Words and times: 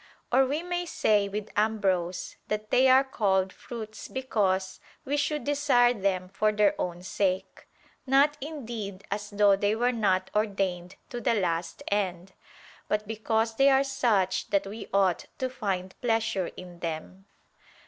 Or 0.31 0.47
we 0.47 0.63
may 0.63 0.87
say 0.87 1.29
with 1.29 1.51
Ambrose 1.55 2.35
that 2.47 2.71
they 2.71 2.87
are 2.87 3.03
called 3.03 3.53
fruits 3.53 4.07
because 4.07 4.79
"we 5.05 5.15
should 5.15 5.43
desire 5.43 5.93
them 5.93 6.27
for 6.29 6.51
their 6.51 6.73
own 6.81 7.03
sake": 7.03 7.67
not 8.07 8.35
indeed 8.41 9.03
as 9.11 9.29
though 9.29 9.55
they 9.55 9.75
were 9.75 9.91
not 9.91 10.31
ordained 10.35 10.95
to 11.11 11.21
the 11.21 11.35
last 11.35 11.83
end; 11.91 12.33
but 12.87 13.07
because 13.07 13.57
they 13.57 13.69
are 13.69 13.83
such 13.83 14.49
that 14.49 14.65
we 14.65 14.89
ought 14.91 15.27
to 15.37 15.51
find 15.51 15.93
pleasure 16.01 16.47
in 16.57 16.79
them. 16.79 17.27